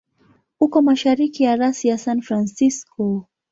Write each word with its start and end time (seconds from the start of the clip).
Uko 0.63 0.75
mashariki 0.87 1.41
ya 1.45 1.55
rasi 1.59 1.83
ya 1.89 1.97
San 2.03 2.19
Francisco. 2.27 3.03